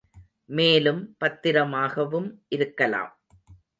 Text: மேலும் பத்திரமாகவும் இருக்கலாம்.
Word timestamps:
மேலும் 0.49 1.01
பத்திரமாகவும் 1.19 2.29
இருக்கலாம். 2.49 3.13